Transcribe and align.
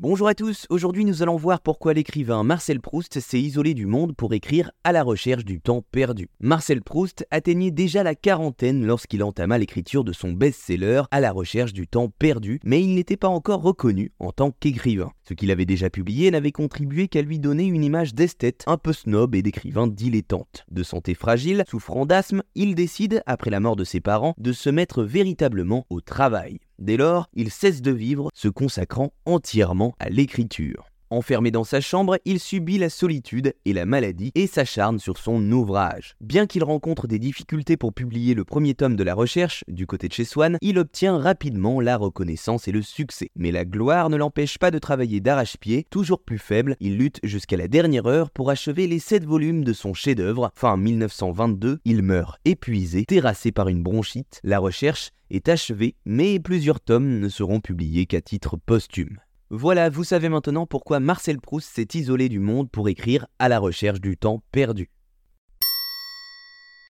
Bonjour 0.00 0.28
à 0.28 0.34
tous, 0.36 0.64
aujourd'hui 0.70 1.04
nous 1.04 1.24
allons 1.24 1.34
voir 1.34 1.60
pourquoi 1.60 1.92
l'écrivain 1.92 2.44
Marcel 2.44 2.80
Proust 2.80 3.18
s'est 3.18 3.40
isolé 3.40 3.74
du 3.74 3.84
monde 3.84 4.14
pour 4.14 4.32
écrire 4.32 4.70
à 4.84 4.92
la 4.92 5.02
recherche 5.02 5.44
du 5.44 5.60
temps 5.60 5.82
perdu. 5.90 6.28
Marcel 6.38 6.82
Proust 6.82 7.26
atteignait 7.32 7.72
déjà 7.72 8.04
la 8.04 8.14
quarantaine 8.14 8.86
lorsqu'il 8.86 9.24
entama 9.24 9.58
l'écriture 9.58 10.04
de 10.04 10.12
son 10.12 10.30
best-seller 10.30 11.02
À 11.10 11.18
la 11.18 11.32
recherche 11.32 11.72
du 11.72 11.88
temps 11.88 12.12
perdu, 12.16 12.60
mais 12.62 12.80
il 12.80 12.94
n'était 12.94 13.16
pas 13.16 13.26
encore 13.26 13.60
reconnu 13.60 14.12
en 14.20 14.30
tant 14.30 14.52
qu'écrivain. 14.52 15.10
Ce 15.28 15.34
qu'il 15.34 15.50
avait 15.50 15.66
déjà 15.66 15.90
publié 15.90 16.30
n'avait 16.30 16.52
contribué 16.52 17.08
qu'à 17.08 17.22
lui 17.22 17.40
donner 17.40 17.64
une 17.64 17.82
image 17.82 18.14
d'esthète 18.14 18.62
un 18.68 18.76
peu 18.76 18.92
snob 18.92 19.34
et 19.34 19.42
d'écrivain 19.42 19.88
dilettante. 19.88 20.64
De 20.70 20.84
santé 20.84 21.14
fragile, 21.14 21.64
souffrant 21.68 22.06
d'asthme, 22.06 22.44
il 22.54 22.76
décide, 22.76 23.20
après 23.26 23.50
la 23.50 23.58
mort 23.58 23.74
de 23.74 23.82
ses 23.82 24.00
parents, 24.00 24.36
de 24.38 24.52
se 24.52 24.70
mettre 24.70 25.02
véritablement 25.02 25.86
au 25.90 26.00
travail. 26.00 26.60
Dès 26.78 26.96
lors, 26.96 27.28
il 27.34 27.50
cesse 27.50 27.82
de 27.82 27.90
vivre, 27.90 28.30
se 28.34 28.48
consacrant 28.48 29.12
entièrement 29.24 29.94
à 29.98 30.10
l'écriture. 30.10 30.86
Enfermé 31.10 31.50
dans 31.50 31.64
sa 31.64 31.80
chambre, 31.80 32.18
il 32.26 32.38
subit 32.38 32.76
la 32.76 32.90
solitude 32.90 33.54
et 33.64 33.72
la 33.72 33.86
maladie 33.86 34.30
et 34.34 34.46
s'acharne 34.46 34.98
sur 34.98 35.16
son 35.16 35.50
ouvrage. 35.50 36.16
Bien 36.20 36.46
qu'il 36.46 36.62
rencontre 36.64 37.06
des 37.06 37.18
difficultés 37.18 37.78
pour 37.78 37.94
publier 37.94 38.34
le 38.34 38.44
premier 38.44 38.74
tome 38.74 38.94
de 38.94 39.02
la 39.02 39.14
recherche, 39.14 39.64
du 39.68 39.86
côté 39.86 40.08
de 40.08 40.12
chez 40.12 40.24
Swann, 40.24 40.58
il 40.60 40.78
obtient 40.78 41.16
rapidement 41.16 41.80
la 41.80 41.96
reconnaissance 41.96 42.68
et 42.68 42.72
le 42.72 42.82
succès. 42.82 43.30
Mais 43.36 43.50
la 43.50 43.64
gloire 43.64 44.10
ne 44.10 44.18
l'empêche 44.18 44.58
pas 44.58 44.70
de 44.70 44.78
travailler 44.78 45.20
d'arrache-pied, 45.20 45.86
toujours 45.88 46.20
plus 46.20 46.38
faible, 46.38 46.76
il 46.78 46.98
lutte 46.98 47.20
jusqu'à 47.22 47.56
la 47.56 47.68
dernière 47.68 48.06
heure 48.06 48.30
pour 48.30 48.50
achever 48.50 48.86
les 48.86 48.98
7 48.98 49.24
volumes 49.24 49.64
de 49.64 49.72
son 49.72 49.94
chef-d'œuvre. 49.94 50.50
Fin 50.54 50.76
1922, 50.76 51.78
il 51.86 52.02
meurt 52.02 52.38
épuisé, 52.44 53.04
terrassé 53.06 53.50
par 53.50 53.68
une 53.68 53.82
bronchite. 53.82 54.40
La 54.44 54.58
recherche 54.58 55.12
est 55.30 55.48
achevée, 55.48 55.94
mais 56.04 56.38
plusieurs 56.38 56.80
tomes 56.80 57.18
ne 57.18 57.28
seront 57.30 57.60
publiés 57.60 58.04
qu'à 58.04 58.20
titre 58.20 58.58
posthume. 58.58 59.18
Voilà, 59.50 59.88
vous 59.88 60.04
savez 60.04 60.28
maintenant 60.28 60.66
pourquoi 60.66 61.00
Marcel 61.00 61.40
Proust 61.40 61.70
s'est 61.74 61.88
isolé 61.94 62.28
du 62.28 62.38
monde 62.38 62.70
pour 62.70 62.90
écrire 62.90 63.26
à 63.38 63.48
la 63.48 63.58
recherche 63.58 63.98
du 63.98 64.18
temps 64.18 64.42
perdu. 64.52 64.90